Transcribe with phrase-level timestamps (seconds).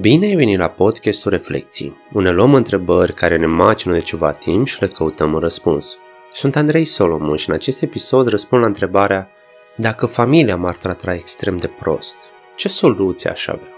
[0.00, 4.66] Bine ai venit la podcastul Reflecții, unde luăm întrebări care ne macină de ceva timp
[4.66, 5.98] și le căutăm un răspuns.
[6.32, 9.30] Sunt Andrei Solomon și în acest episod răspund la întrebarea
[9.76, 12.16] Dacă familia m-ar trata extrem de prost,
[12.56, 13.72] ce soluție aș avea?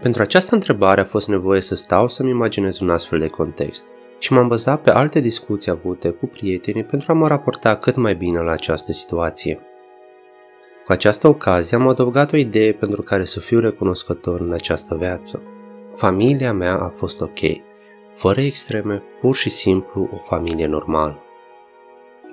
[0.00, 3.88] Pentru această întrebare a fost nevoie să stau să-mi imaginez un astfel de context
[4.18, 8.14] și m-am bazat pe alte discuții avute cu prietenii pentru a mă raporta cât mai
[8.14, 9.60] bine la această situație.
[10.84, 15.42] Cu această ocazie am adăugat o idee pentru care să fiu recunoscător în această viață.
[15.94, 17.38] Familia mea a fost ok,
[18.12, 21.22] fără extreme, pur și simplu o familie normală.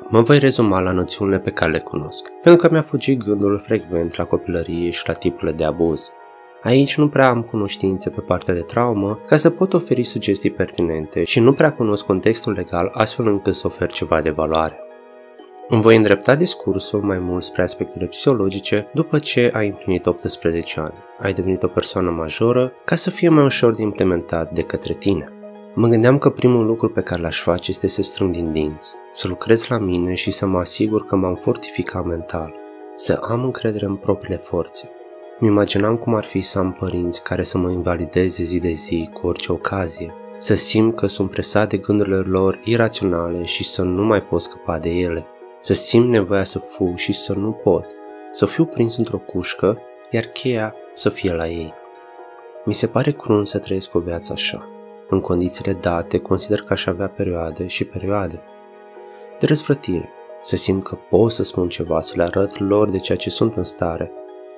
[0.07, 4.15] Mă voi rezuma la noțiunile pe care le cunosc, pentru că mi-a fugit gândul frecvent
[4.15, 6.09] la copilărie și la tipurile de abuz.
[6.63, 11.23] Aici nu prea am cunoștințe pe partea de traumă ca să pot oferi sugestii pertinente
[11.23, 14.79] și nu prea cunosc contextul legal astfel încât să ofer ceva de valoare.
[15.71, 20.93] Îmi voi îndrepta discursul mai mult spre aspectele psihologice după ce ai împlinit 18 ani,
[21.19, 25.31] ai devenit o persoană majoră ca să fie mai ușor de implementat de către tine.
[25.75, 29.27] Mă gândeam că primul lucru pe care l-aș face este să strâng din dinți, să
[29.27, 32.53] lucrez la mine și să mă asigur că m-am fortificat mental,
[32.95, 34.89] să am încredere în propriile forțe.
[35.39, 39.09] Mi imaginam cum ar fi să am părinți care să mă invalideze zi de zi
[39.13, 44.03] cu orice ocazie, să simt că sunt presat de gândurile lor iraționale și să nu
[44.03, 45.27] mai pot scăpa de ele
[45.61, 47.85] să simt nevoia să fug și să nu pot,
[48.31, 49.77] să fiu prins într-o cușcă,
[50.11, 51.73] iar cheia să fie la ei.
[52.65, 54.67] Mi se pare crunt să trăiesc o viață așa.
[55.09, 58.41] În condițiile date, consider că aș avea perioade și perioade.
[59.39, 60.09] De răzvrătire,
[60.41, 63.55] să simt că pot să spun ceva, să le arăt lor de ceea ce sunt
[63.55, 64.11] în stare,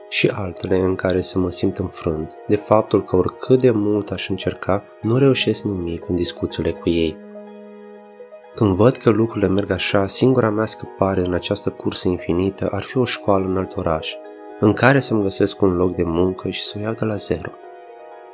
[0.10, 4.30] și altele în care să mă simt înfrânt de faptul că oricât de mult aș
[4.30, 7.18] încerca, nu reușesc nimic în discuțiile cu ei.
[8.56, 12.98] Când văd că lucrurile merg așa, singura mea scăpare în această cursă infinită ar fi
[12.98, 14.16] o școală în alt oraș,
[14.60, 17.52] în care să-mi găsesc un loc de muncă și să o iau de la zero.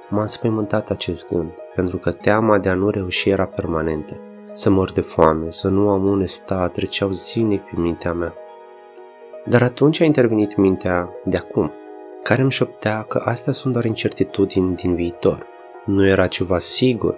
[0.09, 4.17] M-a înspăimântat acest gând, pentru că teama de a nu reuși era permanentă.
[4.53, 8.33] Să mor de foame, să nu am unde sta, treceau zilnic pe mintea mea.
[9.45, 11.71] Dar atunci a intervenit mintea de acum,
[12.23, 15.45] care îmi șoptea că astea sunt doar incertitudini din viitor.
[15.85, 17.17] Nu era ceva sigur,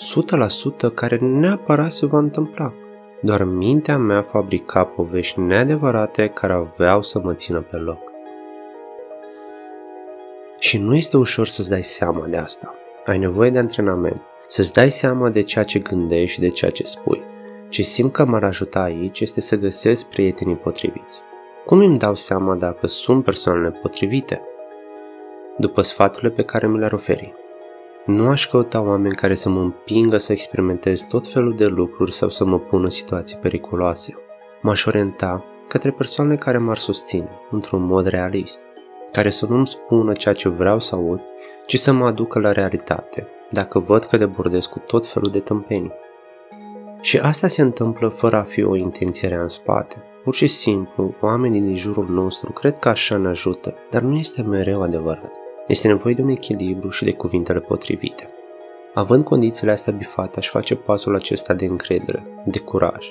[0.00, 2.74] 100% care neapărat se va întâmpla.
[3.22, 7.98] Doar mintea mea fabrica povești neadevărate care aveau să mă țină pe loc.
[10.58, 12.74] Și nu este ușor să-ți dai seama de asta.
[13.04, 16.82] Ai nevoie de antrenament, să-ți dai seama de ceea ce gândești și de ceea ce
[16.82, 17.22] spui.
[17.68, 21.20] Ce simt că m-ar ajuta aici este să găsesc prietenii potriviți.
[21.64, 24.42] Cum îmi dau seama dacă sunt persoanele potrivite?
[25.58, 27.39] După sfaturile pe care mi le-ar oferi.
[28.10, 32.28] Nu aș căuta oameni care să mă împingă să experimentez tot felul de lucruri sau
[32.28, 34.14] să mă pună în situații periculoase.
[34.62, 38.60] M-aș orienta către persoane care m-ar susține, într-un mod realist,
[39.12, 41.20] care să nu-mi spună ceea ce vreau să aud,
[41.66, 45.92] ci să mă aducă la realitate, dacă văd că debordez cu tot felul de tâmpenii.
[47.00, 49.96] Și asta se întâmplă fără a fi o intenție rea în spate.
[50.22, 54.42] Pur și simplu, oamenii din jurul nostru cred că așa ne ajută, dar nu este
[54.42, 55.49] mereu adevărat.
[55.70, 58.30] Este nevoie de un echilibru și de cuvintele potrivite.
[58.94, 63.08] Având condițiile astea bifate, aș face pasul acesta de încredere, de curaj,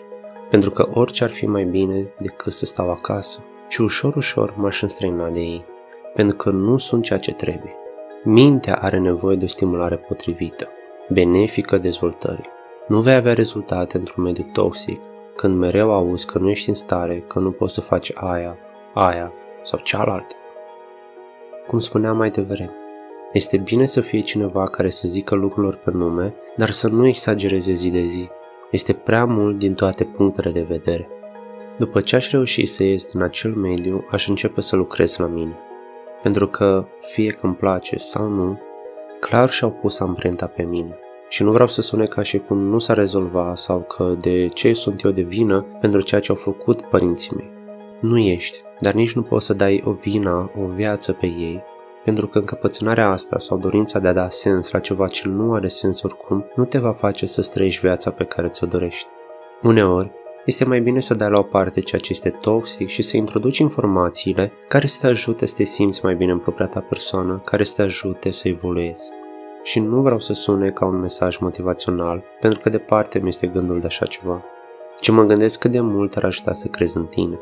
[0.49, 4.81] pentru că orice ar fi mai bine decât să stau acasă și ușor, ușor m-aș
[4.81, 5.65] înstrăina de ei,
[6.13, 7.75] pentru că nu sunt ceea ce trebuie.
[8.23, 10.67] Mintea are nevoie de o stimulare potrivită,
[11.09, 12.49] benefică dezvoltării.
[12.87, 15.01] Nu vei avea rezultate într-un mediu toxic
[15.35, 18.57] când mereu auzi că nu ești în stare, că nu poți să faci aia,
[18.93, 20.35] aia sau cealaltă.
[21.69, 22.73] Cum spuneam mai devreme,
[23.33, 27.71] este bine să fie cineva care să zică lucrurilor pe nume, dar să nu exagereze
[27.71, 28.29] zi de zi.
[28.71, 31.09] Este prea mult din toate punctele de vedere.
[31.77, 35.57] După ce aș reuși să ies din acel mediu, aș începe să lucrez la mine.
[36.23, 38.59] Pentru că, fie că îmi place sau nu,
[39.19, 40.97] clar și-au pus amprenta pe mine.
[41.27, 44.73] Și nu vreau să sune ca și cum nu s-a rezolvat sau că de ce
[44.73, 47.51] sunt eu de vină pentru ceea ce au făcut părinții mei.
[47.99, 51.63] Nu ești, dar nici nu poți să dai o vină, o viață pe ei,
[52.03, 55.67] pentru că încăpățânarea asta sau dorința de a da sens la ceva ce nu are
[55.67, 59.07] sens oricum nu te va face să trăiești viața pe care ți-o dorești.
[59.63, 60.11] Uneori,
[60.45, 63.57] este mai bine să dai la o parte ceea ce este toxic și să introduci
[63.57, 67.63] informațiile care să te ajute să te simți mai bine în propria ta persoană, care
[67.63, 69.09] să te ajute să evoluezi.
[69.63, 73.79] Și nu vreau să sune ca un mesaj motivațional, pentru că departe mi este gândul
[73.79, 74.43] de așa ceva,
[74.99, 77.39] ci mă gândesc cât de mult ar ajuta să crezi în tine.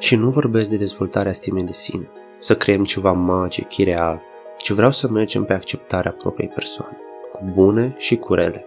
[0.00, 4.22] Și nu vorbesc de dezvoltarea stimei de sine, să creăm ceva magic, ireal,
[4.58, 6.96] ci vreau să mergem pe acceptarea propriei persoane,
[7.32, 8.64] cu bune și cu rele.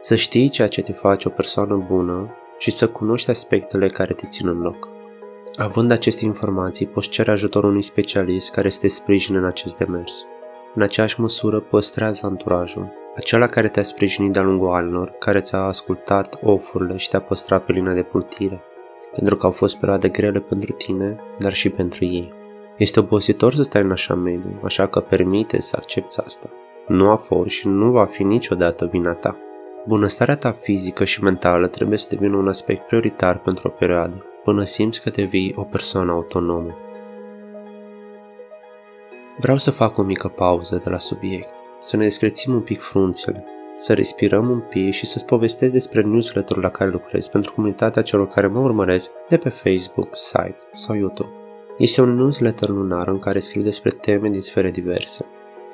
[0.00, 4.26] Să știi ceea ce te face o persoană bună și să cunoști aspectele care te
[4.26, 4.88] țin în loc.
[5.56, 10.26] Având aceste informații, poți cere ajutorul unui specialist care să te sprijine în acest demers.
[10.74, 16.38] În aceeași măsură, păstrează anturajul, acela care te-a sprijinit de-a lungul anilor, care ți-a ascultat
[16.42, 18.62] ofurile și te-a păstrat pe linia de plutire,
[19.16, 22.32] pentru că au fost perioade grele pentru tine, dar și pentru ei.
[22.76, 26.50] Este obositor să stai în așa mediu, așa că permite să accepti asta.
[26.88, 29.36] Nu a fost și nu va fi niciodată vina ta.
[29.86, 34.64] Bunăstarea ta fizică și mentală trebuie să devină un aspect prioritar pentru o perioadă, până
[34.64, 36.76] simți că devii o persoană autonomă.
[39.38, 43.44] Vreau să fac o mică pauză de la subiect, să ne descrețim un pic frunțele,
[43.76, 48.28] să respirăm un pic și să-ți povestesc despre newsletter la care lucrez pentru comunitatea celor
[48.28, 51.30] care mă urmăresc de pe Facebook, site sau YouTube.
[51.78, 55.24] Este un newsletter lunar în care scriu despre teme din sfere diverse.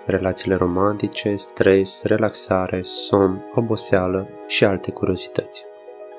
[0.07, 5.65] Relațiile romantice, stres, relaxare, somn, oboseală și alte curiozități.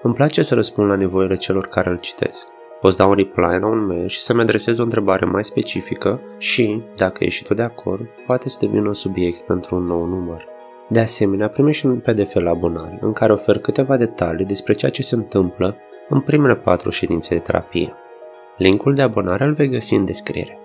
[0.02, 2.48] Îmi place să răspund la nevoile celor care îl citesc.
[2.82, 6.84] Poți da un reply la un mail și să-mi adresez o întrebare mai specifică și,
[6.96, 10.53] dacă ești și tu de acord, poate să devină un subiect pentru un nou număr.
[10.88, 15.02] De asemenea, primești un PDF la abonare în care ofer câteva detalii despre ceea ce
[15.02, 15.78] se întâmplă
[16.10, 17.94] în primele patru ședințe de terapie.
[18.58, 20.58] Linkul de abonare îl vei găsi în descriere.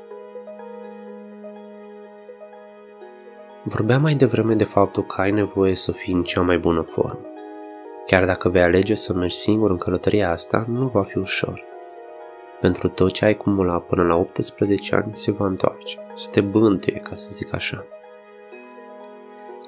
[3.62, 7.20] Vorbeam mai devreme de faptul că ai nevoie să fii în cea mai bună formă.
[8.06, 11.64] Chiar dacă vei alege să mergi singur în călătoria asta, nu va fi ușor.
[12.60, 16.98] Pentru tot ce ai acumulat până la 18 ani se va întoarce, să te bântuie,
[16.98, 17.84] ca să zic așa.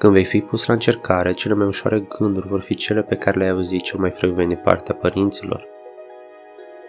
[0.00, 3.38] Când vei fi pus la încercare, cele mai ușoare gânduri vor fi cele pe care
[3.38, 5.66] le-ai auzit cel mai frecvent din partea părinților.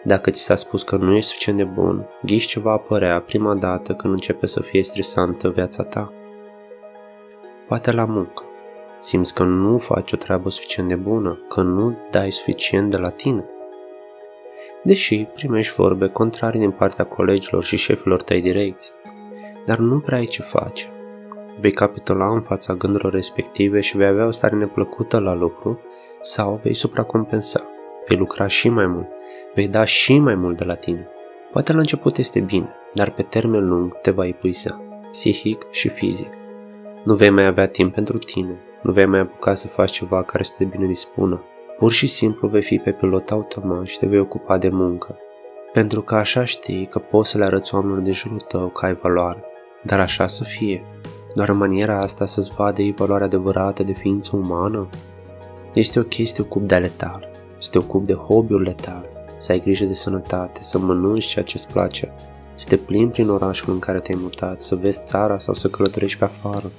[0.04, 3.56] Dacă ți s-a spus că nu ești suficient de bun, ghiși ce va apărea prima
[3.56, 6.14] dată când începe să fie stresantă viața ta.
[7.68, 8.44] Poate la muncă.
[9.00, 13.10] Simți că nu faci o treabă suficient de bună, că nu dai suficient de la
[13.10, 13.46] tine.
[14.84, 18.92] Deși primești vorbe contrarii din partea colegilor și șefilor tăi direcți,
[19.66, 20.92] dar nu prea ai ce face.
[21.60, 25.80] Vei capitula în fața gândurilor respective și vei avea o stare neplăcută la lucru
[26.22, 27.62] sau vei supracompensa.
[28.08, 29.08] Vei lucra și mai mult,
[29.54, 31.08] vei da și mai mult de la tine.
[31.52, 34.82] Poate la început este bine, dar pe termen lung te va epuiza,
[35.12, 36.30] psihic și fizic.
[37.04, 40.44] Nu vei mai avea timp pentru tine, nu vei mai apuca să faci ceva care
[40.44, 41.44] să te bine dispună.
[41.78, 45.18] Pur și simplu vei fi pe pilot automat și te vei ocupa de muncă.
[45.74, 48.94] Pentru că așa știi că poți să le arăți oamenilor de jurul tău că ai
[48.94, 49.44] valoare.
[49.84, 50.86] Dar așa să fie.
[51.36, 54.90] Doar în maniera asta să-ți vadă ei valoarea adevărată de ființă umană?
[55.74, 59.52] Este ok să te ocupi de ale tale, să te ocupi de hobby-urile tale, să
[59.52, 62.14] ai grijă de sănătate, să mănânci ceea ce îți place,
[62.54, 66.18] să te plimbi prin orașul în care te-ai mutat, să vezi țara sau să călătorești
[66.18, 66.72] pe afară,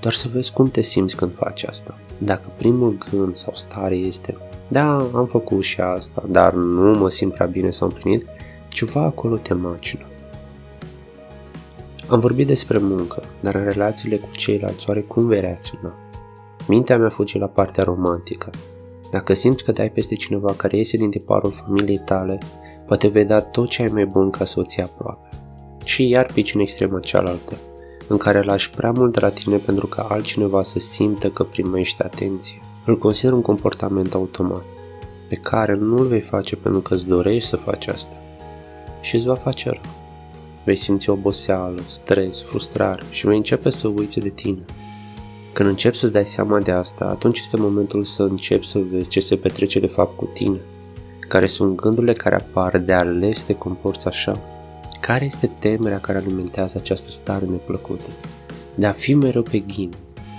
[0.00, 1.94] doar să vezi cum te simți când faci asta.
[2.18, 4.34] Dacă primul gând sau stare este
[4.68, 8.26] da, am făcut și asta, dar nu mă simt prea bine sau împlinit,
[8.68, 10.07] ceva acolo te macină.
[12.08, 15.94] Am vorbit despre muncă, dar în relațiile cu ceilalți oare cum vei reacționa?
[16.66, 18.50] Mintea mea fuge la partea romantică.
[19.10, 22.38] Dacă simți că dai peste cineva care iese din tiparul familiei tale,
[22.86, 25.28] poate vei da tot ce ai mai bun ca să o ții aproape.
[25.84, 27.56] Și iar pici în extrema cealaltă,
[28.06, 32.04] în care lași prea mult de la tine pentru ca altcineva să simtă că primește
[32.04, 32.60] atenție.
[32.86, 34.64] Îl consider un comportament automat,
[35.28, 38.16] pe care nu îl vei face pentru că îți dorești să faci asta.
[39.00, 40.07] Și îți va face rău.
[40.68, 44.64] Vei simți oboseală, stres, frustrare și vei începe să uiți de tine.
[45.52, 49.20] Când începi să-ți dai seama de asta, atunci este momentul să începi să vezi ce
[49.20, 50.60] se petrece de fapt cu tine,
[51.28, 54.40] care sunt gândurile care apar de ales te comporți așa
[55.00, 58.08] care este temerea care alimentează această stare neplăcută?
[58.74, 59.90] De a fi mereu pe ghim,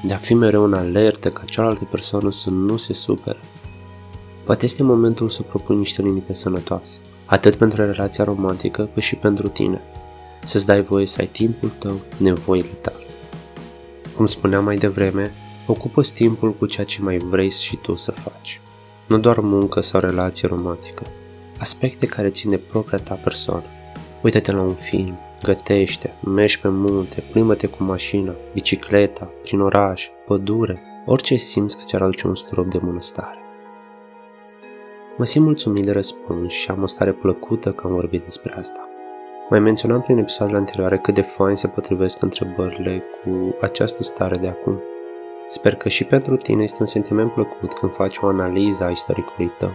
[0.05, 3.39] de a fi mereu în alertă ca cealaltă persoană să nu se supere.
[4.45, 9.47] Poate este momentul să propui niște limite sănătoase, atât pentru relația romantică, cât și pentru
[9.47, 9.81] tine.
[10.43, 13.03] Să-ți dai voie să ai timpul tău, nevoile tale.
[14.15, 15.33] Cum spuneam mai devreme,
[15.67, 18.61] ocupă timpul cu ceea ce mai vrei și tu să faci.
[19.07, 21.03] Nu doar muncă sau relație romantică,
[21.57, 23.65] aspecte care țin de propria ta persoană.
[24.21, 30.81] Uită-te la un film, gătește, mergi pe munte, plimbă-te cu mașina, bicicleta, prin oraș, pădure,
[31.05, 33.37] orice simți că ți-ar aduce un strop de bunăstare.
[35.17, 38.89] Mă simt mulțumit de răspuns și am o stare plăcută că am vorbit despre asta.
[39.49, 44.47] Mai menționam prin episoadele anterioare cât de fain se potrivesc întrebările cu această stare de
[44.47, 44.81] acum.
[45.47, 49.53] Sper că și pentru tine este un sentiment plăcut când faci o analiză a istoricului
[49.57, 49.71] tău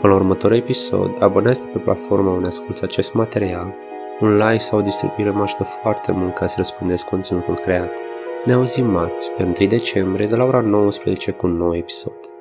[0.00, 3.74] Până la următorul episod, abonează-te pe platforma unde asculti acest material.
[4.20, 7.98] Un like sau o distribuire mă ajută foarte mult ca să răspundeți conținutul creat.
[8.44, 12.33] Ne auzim marți, pe 1 decembrie, de la ora 19 cu un nou episod.